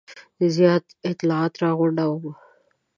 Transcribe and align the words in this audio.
زیات 0.55 0.85
اطلاعات 1.09 1.53
را 1.61 1.69
غونډوم. 1.79 2.25